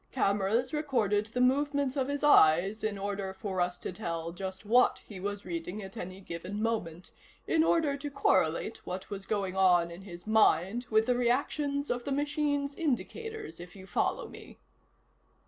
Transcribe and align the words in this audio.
Cameras 0.11 0.73
recorded 0.73 1.27
the 1.27 1.39
movements 1.41 1.95
of 1.95 2.07
his 2.07 2.23
eyes 2.23 2.83
in 2.83 2.97
order 2.97 3.35
for 3.35 3.61
us 3.61 3.77
to 3.77 3.91
tell 3.91 4.31
just 4.31 4.65
what 4.65 4.99
he 5.07 5.19
was 5.19 5.45
reading 5.45 5.83
at 5.83 5.95
any 5.95 6.19
given 6.21 6.59
moment, 6.59 7.11
in 7.45 7.63
order 7.63 7.95
to 7.95 8.09
correlate 8.09 8.83
what 8.83 9.11
was 9.11 9.27
going 9.27 9.55
on 9.55 9.91
in 9.91 10.01
his 10.01 10.25
mind 10.25 10.87
with 10.89 11.05
the 11.05 11.13
reactions 11.15 11.91
of 11.91 12.03
the 12.03 12.11
machine's 12.11 12.73
indicators, 12.73 13.59
if 13.59 13.75
you 13.75 13.85
follow 13.85 14.27
me." 14.27 14.57